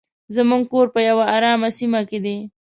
زموږ 0.35 0.61
کور 0.71 0.87
په 0.95 0.99
یو 1.09 1.17
ارامه 1.35 1.69
سیمه 1.77 2.01
کې 2.09 2.19
دی. 2.25 2.37